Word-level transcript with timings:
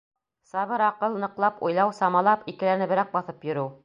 Сабыр 0.51 0.83
аҡыл, 0.85 1.17
ныҡлап 1.23 1.61
уйлау, 1.69 1.93
самалап, 2.01 2.47
икеләнеберәк 2.55 3.13
баҫып 3.19 3.47
йөрөү... 3.51 3.71